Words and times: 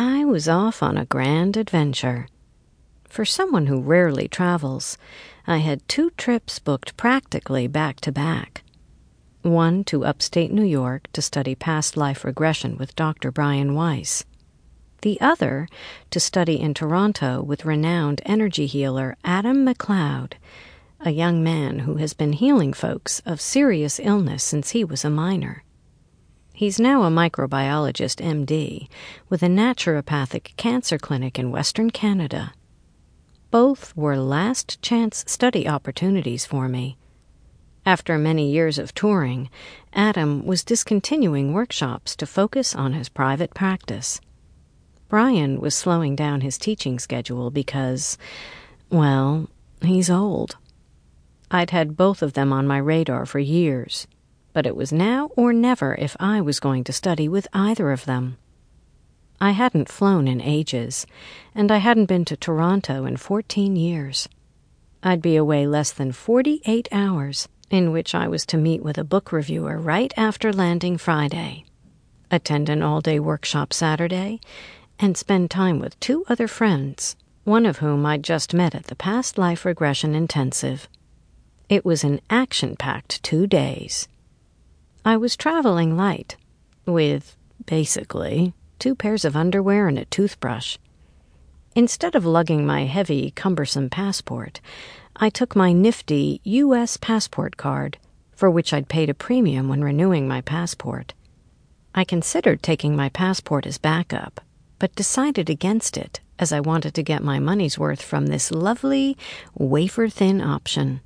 I 0.00 0.24
was 0.24 0.48
off 0.48 0.80
on 0.80 0.96
a 0.96 1.04
grand 1.04 1.56
adventure. 1.56 2.28
For 3.08 3.24
someone 3.24 3.66
who 3.66 3.80
rarely 3.80 4.28
travels, 4.28 4.96
I 5.44 5.56
had 5.56 5.88
two 5.88 6.10
trips 6.10 6.60
booked 6.60 6.96
practically 6.96 7.66
back 7.66 7.98
to 8.02 8.12
back. 8.12 8.62
One 9.42 9.82
to 9.84 10.04
upstate 10.04 10.52
New 10.52 10.62
York 10.62 11.08
to 11.14 11.20
study 11.20 11.56
past 11.56 11.96
life 11.96 12.24
regression 12.24 12.78
with 12.78 12.94
Dr. 12.94 13.32
Brian 13.32 13.74
Weiss. 13.74 14.24
The 15.02 15.20
other 15.20 15.66
to 16.10 16.20
study 16.20 16.60
in 16.60 16.74
Toronto 16.74 17.42
with 17.42 17.64
renowned 17.64 18.22
energy 18.24 18.66
healer 18.66 19.16
Adam 19.24 19.66
McLeod, 19.66 20.34
a 21.00 21.10
young 21.10 21.42
man 21.42 21.80
who 21.80 21.96
has 21.96 22.14
been 22.14 22.34
healing 22.34 22.72
folks 22.72 23.18
of 23.26 23.40
serious 23.40 23.98
illness 23.98 24.44
since 24.44 24.70
he 24.70 24.84
was 24.84 25.04
a 25.04 25.10
minor. 25.10 25.64
He's 26.58 26.80
now 26.80 27.04
a 27.04 27.08
microbiologist, 27.08 28.16
MD, 28.20 28.88
with 29.28 29.44
a 29.44 29.46
naturopathic 29.46 30.56
cancer 30.56 30.98
clinic 30.98 31.38
in 31.38 31.52
Western 31.52 31.92
Canada. 31.92 32.52
Both 33.52 33.96
were 33.96 34.16
last 34.16 34.82
chance 34.82 35.22
study 35.28 35.68
opportunities 35.68 36.46
for 36.46 36.68
me. 36.68 36.96
After 37.86 38.18
many 38.18 38.50
years 38.50 38.76
of 38.76 38.92
touring, 38.92 39.50
Adam 39.92 40.44
was 40.44 40.64
discontinuing 40.64 41.52
workshops 41.52 42.16
to 42.16 42.26
focus 42.26 42.74
on 42.74 42.92
his 42.92 43.08
private 43.08 43.54
practice. 43.54 44.20
Brian 45.08 45.60
was 45.60 45.76
slowing 45.76 46.16
down 46.16 46.40
his 46.40 46.58
teaching 46.58 46.98
schedule 46.98 47.52
because, 47.52 48.18
well, 48.90 49.48
he's 49.80 50.10
old. 50.10 50.56
I'd 51.52 51.70
had 51.70 51.96
both 51.96 52.20
of 52.20 52.32
them 52.32 52.52
on 52.52 52.66
my 52.66 52.78
radar 52.78 53.26
for 53.26 53.38
years 53.38 54.08
but 54.58 54.66
it 54.66 54.74
was 54.74 54.92
now 54.92 55.30
or 55.36 55.52
never 55.52 55.94
if 56.00 56.16
I 56.18 56.40
was 56.40 56.58
going 56.58 56.82
to 56.82 56.92
study 56.92 57.28
with 57.28 57.46
either 57.52 57.92
of 57.92 58.06
them. 58.06 58.38
I 59.40 59.52
hadn't 59.52 59.88
flown 59.88 60.26
in 60.26 60.40
ages, 60.40 61.06
and 61.54 61.70
I 61.70 61.76
hadn't 61.76 62.06
been 62.06 62.24
to 62.24 62.36
Toronto 62.36 63.04
in 63.04 63.18
14 63.18 63.76
years. 63.76 64.28
I'd 65.00 65.22
be 65.22 65.36
away 65.36 65.68
less 65.68 65.92
than 65.92 66.10
48 66.10 66.88
hours, 66.90 67.46
in 67.70 67.92
which 67.92 68.16
I 68.16 68.26
was 68.26 68.44
to 68.46 68.56
meet 68.56 68.82
with 68.82 68.98
a 68.98 69.04
book 69.04 69.30
reviewer 69.30 69.78
right 69.78 70.12
after 70.16 70.52
landing 70.52 70.98
Friday, 70.98 71.64
attend 72.28 72.68
an 72.68 72.82
all 72.82 73.00
day 73.00 73.20
workshop 73.20 73.72
Saturday, 73.72 74.40
and 74.98 75.16
spend 75.16 75.52
time 75.52 75.78
with 75.78 76.00
two 76.00 76.24
other 76.28 76.48
friends, 76.48 77.14
one 77.44 77.64
of 77.64 77.78
whom 77.78 78.04
I'd 78.04 78.24
just 78.24 78.52
met 78.52 78.74
at 78.74 78.86
the 78.86 78.96
Past 78.96 79.38
Life 79.38 79.64
Regression 79.64 80.16
Intensive. 80.16 80.88
It 81.68 81.84
was 81.84 82.02
an 82.02 82.20
action 82.28 82.74
packed 82.74 83.22
two 83.22 83.46
days. 83.46 84.08
I 85.04 85.16
was 85.16 85.36
traveling 85.36 85.96
light, 85.96 86.36
with, 86.84 87.36
basically, 87.66 88.52
two 88.78 88.94
pairs 88.94 89.24
of 89.24 89.36
underwear 89.36 89.88
and 89.88 89.98
a 89.98 90.04
toothbrush. 90.06 90.76
Instead 91.74 92.14
of 92.14 92.24
lugging 92.24 92.66
my 92.66 92.84
heavy, 92.84 93.30
cumbersome 93.30 93.88
passport, 93.88 94.60
I 95.16 95.30
took 95.30 95.54
my 95.54 95.72
nifty 95.72 96.40
U.S. 96.44 96.96
passport 96.96 97.56
card, 97.56 97.98
for 98.32 98.50
which 98.50 98.72
I'd 98.72 98.88
paid 98.88 99.08
a 99.10 99.14
premium 99.14 99.68
when 99.68 99.82
renewing 99.82 100.26
my 100.26 100.40
passport. 100.40 101.14
I 101.94 102.04
considered 102.04 102.62
taking 102.62 102.94
my 102.94 103.08
passport 103.08 103.66
as 103.66 103.78
backup, 103.78 104.40
but 104.78 104.94
decided 104.94 105.48
against 105.48 105.96
it 105.96 106.20
as 106.38 106.52
I 106.52 106.60
wanted 106.60 106.94
to 106.94 107.02
get 107.02 107.22
my 107.22 107.38
money's 107.38 107.78
worth 107.78 108.02
from 108.02 108.26
this 108.26 108.50
lovely, 108.50 109.16
wafer 109.54 110.08
thin 110.08 110.40
option. 110.40 111.00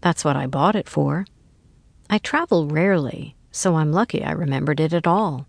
That's 0.00 0.24
what 0.24 0.36
I 0.36 0.46
bought 0.46 0.76
it 0.76 0.88
for. 0.88 1.26
I 2.12 2.18
travel 2.18 2.66
rarely, 2.66 3.36
so 3.52 3.76
I'm 3.76 3.92
lucky 3.92 4.24
I 4.24 4.32
remembered 4.32 4.80
it 4.80 4.92
at 4.92 5.06
all. 5.06 5.46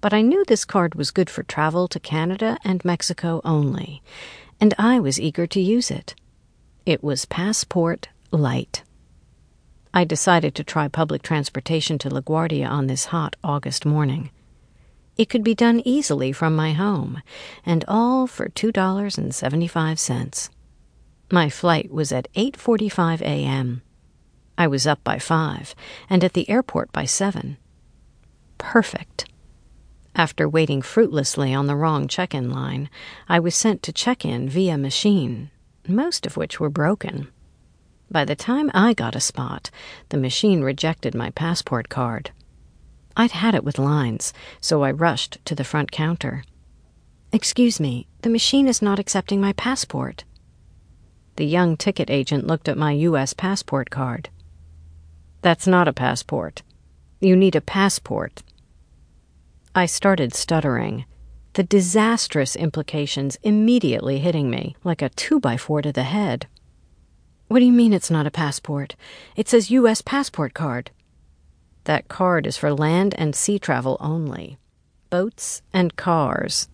But 0.00 0.12
I 0.12 0.22
knew 0.22 0.44
this 0.44 0.64
card 0.64 0.96
was 0.96 1.12
good 1.12 1.30
for 1.30 1.44
travel 1.44 1.86
to 1.86 2.00
Canada 2.00 2.58
and 2.64 2.84
Mexico 2.84 3.40
only, 3.44 4.02
and 4.60 4.74
I 4.76 4.98
was 4.98 5.20
eager 5.20 5.46
to 5.46 5.60
use 5.60 5.92
it. 5.92 6.16
It 6.84 7.04
was 7.04 7.26
Passport 7.26 8.08
Light. 8.32 8.82
I 9.94 10.02
decided 10.02 10.56
to 10.56 10.64
try 10.64 10.88
public 10.88 11.22
transportation 11.22 11.96
to 11.98 12.10
LaGuardia 12.10 12.68
on 12.68 12.88
this 12.88 13.04
hot 13.06 13.36
August 13.44 13.86
morning. 13.86 14.30
It 15.16 15.30
could 15.30 15.44
be 15.44 15.54
done 15.54 15.80
easily 15.84 16.32
from 16.32 16.56
my 16.56 16.72
home, 16.72 17.22
and 17.64 17.84
all 17.86 18.26
for 18.26 18.48
$2.75. 18.48 20.50
My 21.30 21.48
flight 21.48 21.92
was 21.92 22.10
at 22.10 22.26
8:45 22.34 23.22
a.m. 23.22 23.82
I 24.56 24.66
was 24.66 24.86
up 24.86 25.02
by 25.02 25.18
five, 25.18 25.74
and 26.08 26.22
at 26.22 26.34
the 26.34 26.48
airport 26.48 26.92
by 26.92 27.04
seven. 27.04 27.56
Perfect. 28.58 29.26
After 30.14 30.48
waiting 30.48 30.80
fruitlessly 30.80 31.52
on 31.52 31.66
the 31.66 31.74
wrong 31.74 32.06
check 32.06 32.34
in 32.34 32.50
line, 32.50 32.88
I 33.28 33.40
was 33.40 33.54
sent 33.54 33.82
to 33.82 33.92
check 33.92 34.24
in 34.24 34.48
via 34.48 34.78
machine, 34.78 35.50
most 35.88 36.24
of 36.24 36.36
which 36.36 36.60
were 36.60 36.70
broken. 36.70 37.28
By 38.10 38.24
the 38.24 38.36
time 38.36 38.70
I 38.72 38.94
got 38.94 39.16
a 39.16 39.20
spot, 39.20 39.70
the 40.10 40.16
machine 40.16 40.62
rejected 40.62 41.16
my 41.16 41.30
passport 41.30 41.88
card. 41.88 42.30
I'd 43.16 43.32
had 43.32 43.56
it 43.56 43.64
with 43.64 43.78
lines, 43.78 44.32
so 44.60 44.82
I 44.82 44.92
rushed 44.92 45.38
to 45.46 45.54
the 45.54 45.64
front 45.64 45.90
counter. 45.90 46.44
Excuse 47.32 47.80
me, 47.80 48.06
the 48.22 48.30
machine 48.30 48.68
is 48.68 48.80
not 48.80 49.00
accepting 49.00 49.40
my 49.40 49.52
passport. 49.54 50.22
The 51.36 51.46
young 51.46 51.76
ticket 51.76 52.08
agent 52.08 52.46
looked 52.46 52.68
at 52.68 52.78
my 52.78 52.92
U.S. 52.92 53.32
passport 53.32 53.90
card. 53.90 54.28
That's 55.44 55.66
not 55.66 55.88
a 55.88 55.92
passport. 55.92 56.62
You 57.20 57.36
need 57.36 57.54
a 57.54 57.60
passport. 57.60 58.42
I 59.74 59.84
started 59.84 60.32
stuttering, 60.32 61.04
the 61.52 61.62
disastrous 61.62 62.56
implications 62.56 63.36
immediately 63.42 64.20
hitting 64.20 64.48
me 64.48 64.74
like 64.84 65.02
a 65.02 65.10
two 65.10 65.38
by 65.38 65.58
four 65.58 65.82
to 65.82 65.92
the 65.92 66.04
head. 66.04 66.46
What 67.48 67.58
do 67.58 67.66
you 67.66 67.74
mean 67.74 67.92
it's 67.92 68.10
not 68.10 68.26
a 68.26 68.30
passport? 68.30 68.96
It 69.36 69.46
says 69.46 69.70
U.S. 69.70 70.00
passport 70.00 70.54
card. 70.54 70.90
That 71.84 72.08
card 72.08 72.46
is 72.46 72.56
for 72.56 72.72
land 72.72 73.14
and 73.18 73.36
sea 73.36 73.58
travel 73.58 73.98
only 74.00 74.56
boats 75.10 75.60
and 75.74 75.94
cars. 75.94 76.70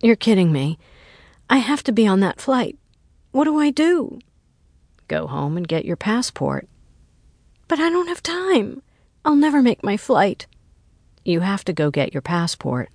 You're 0.00 0.16
kidding 0.16 0.50
me. 0.50 0.78
I 1.50 1.58
have 1.58 1.82
to 1.82 1.92
be 1.92 2.06
on 2.06 2.20
that 2.20 2.40
flight. 2.40 2.78
What 3.32 3.44
do 3.44 3.58
I 3.58 3.68
do? 3.68 4.18
Go 5.08 5.26
home 5.26 5.58
and 5.58 5.68
get 5.68 5.84
your 5.84 5.96
passport. 5.96 6.66
But 7.68 7.80
I 7.80 7.90
don't 7.90 8.08
have 8.08 8.22
time. 8.22 8.82
I'll 9.24 9.36
never 9.36 9.62
make 9.62 9.82
my 9.82 9.96
flight. 9.96 10.46
You 11.24 11.40
have 11.40 11.64
to 11.64 11.72
go 11.72 11.90
get 11.90 12.14
your 12.14 12.22
passport. 12.22 12.90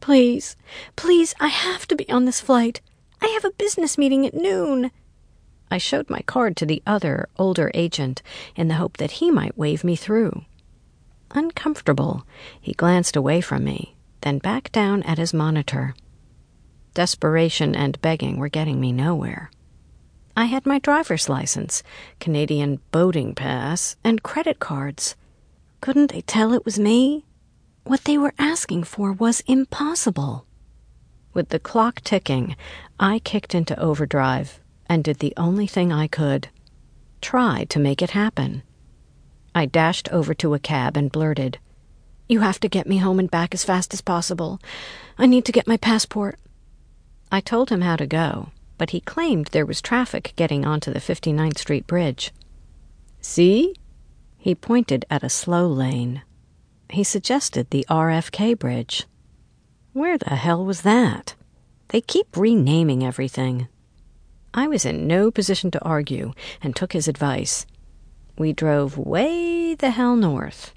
Please, 0.00 0.56
please, 0.96 1.34
I 1.40 1.48
have 1.48 1.86
to 1.88 1.96
be 1.96 2.08
on 2.10 2.24
this 2.24 2.40
flight. 2.40 2.80
I 3.22 3.26
have 3.28 3.44
a 3.44 3.50
business 3.52 3.96
meeting 3.96 4.26
at 4.26 4.34
noon. 4.34 4.90
I 5.70 5.78
showed 5.78 6.10
my 6.10 6.20
card 6.22 6.56
to 6.56 6.66
the 6.66 6.82
other, 6.86 7.28
older 7.38 7.70
agent 7.74 8.22
in 8.54 8.68
the 8.68 8.74
hope 8.74 8.98
that 8.98 9.12
he 9.12 9.30
might 9.30 9.58
wave 9.58 9.84
me 9.84 9.96
through. 9.96 10.44
Uncomfortable, 11.32 12.26
he 12.60 12.72
glanced 12.72 13.16
away 13.16 13.40
from 13.40 13.64
me, 13.64 13.96
then 14.20 14.38
back 14.38 14.70
down 14.70 15.02
at 15.04 15.18
his 15.18 15.34
monitor. 15.34 15.94
Desperation 16.94 17.74
and 17.74 18.00
begging 18.00 18.38
were 18.38 18.48
getting 18.48 18.80
me 18.80 18.92
nowhere. 18.92 19.50
I 20.38 20.44
had 20.44 20.66
my 20.66 20.78
driver's 20.78 21.30
license, 21.30 21.82
Canadian 22.20 22.80
boating 22.92 23.34
pass, 23.34 23.96
and 24.04 24.22
credit 24.22 24.58
cards. 24.58 25.16
Couldn't 25.80 26.12
they 26.12 26.20
tell 26.20 26.52
it 26.52 26.66
was 26.66 26.78
me? 26.78 27.24
What 27.84 28.04
they 28.04 28.18
were 28.18 28.34
asking 28.38 28.84
for 28.84 29.12
was 29.12 29.40
impossible. 29.46 30.44
With 31.32 31.48
the 31.48 31.58
clock 31.58 32.02
ticking, 32.02 32.54
I 33.00 33.18
kicked 33.20 33.54
into 33.54 33.78
overdrive 33.80 34.60
and 34.90 35.02
did 35.02 35.20
the 35.20 35.32
only 35.38 35.66
thing 35.66 35.90
I 35.90 36.06
could 36.06 36.48
try 37.22 37.64
to 37.70 37.78
make 37.78 38.02
it 38.02 38.10
happen. 38.10 38.62
I 39.54 39.64
dashed 39.64 40.10
over 40.12 40.34
to 40.34 40.52
a 40.52 40.58
cab 40.58 40.98
and 40.98 41.10
blurted, 41.10 41.58
You 42.28 42.40
have 42.40 42.60
to 42.60 42.68
get 42.68 42.86
me 42.86 42.98
home 42.98 43.18
and 43.18 43.30
back 43.30 43.54
as 43.54 43.64
fast 43.64 43.94
as 43.94 44.02
possible. 44.02 44.60
I 45.16 45.24
need 45.24 45.46
to 45.46 45.52
get 45.52 45.66
my 45.66 45.78
passport. 45.78 46.38
I 47.32 47.40
told 47.40 47.70
him 47.70 47.80
how 47.80 47.96
to 47.96 48.06
go, 48.06 48.50
but 48.78 48.90
he 48.90 49.00
claimed 49.00 49.46
there 49.48 49.66
was 49.66 49.80
traffic 49.80 50.32
getting 50.36 50.64
onto 50.64 50.92
the 50.92 51.00
59th 51.00 51.58
Street 51.58 51.86
Bridge. 51.86 52.32
See? 53.20 53.74
He 54.38 54.54
pointed 54.54 55.04
at 55.10 55.24
a 55.24 55.28
slow 55.28 55.66
lane. 55.66 56.22
He 56.90 57.02
suggested 57.02 57.70
the 57.70 57.84
RFK 57.88 58.58
Bridge. 58.58 59.06
Where 59.92 60.18
the 60.18 60.36
hell 60.36 60.64
was 60.64 60.82
that? 60.82 61.34
They 61.88 62.00
keep 62.00 62.36
renaming 62.36 63.04
everything. 63.04 63.68
I 64.54 64.68
was 64.68 64.84
in 64.84 65.06
no 65.06 65.30
position 65.30 65.70
to 65.72 65.84
argue 65.84 66.32
and 66.62 66.74
took 66.74 66.92
his 66.92 67.08
advice. 67.08 67.66
We 68.38 68.52
drove 68.52 68.98
way 68.98 69.74
the 69.74 69.90
hell 69.90 70.16
north. 70.16 70.72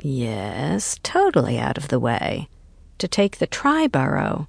Yes, 0.00 0.98
totally 1.02 1.58
out 1.58 1.78
of 1.78 1.88
the 1.88 2.00
way. 2.00 2.48
To 2.98 3.08
take 3.08 3.38
the 3.38 3.46
Triborough, 3.46 4.46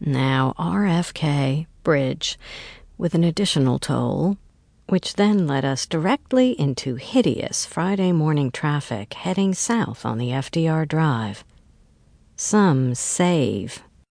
now 0.00 0.54
RFK, 0.58 1.66
bridge, 1.86 2.36
with 2.98 3.14
an 3.14 3.22
additional 3.22 3.78
toll, 3.78 4.36
which 4.88 5.14
then 5.14 5.46
led 5.46 5.64
us 5.64 5.86
directly 5.86 6.60
into 6.60 6.96
hideous 6.96 7.64
Friday 7.64 8.10
morning 8.10 8.50
traffic 8.50 9.14
heading 9.14 9.54
south 9.54 10.04
on 10.04 10.18
the 10.18 10.30
FDR 10.30 10.88
Drive. 10.88 11.44
Some 12.34 12.96
save 12.96 13.84